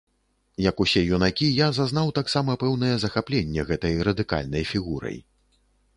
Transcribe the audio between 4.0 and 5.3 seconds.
радыкальнай фігурай.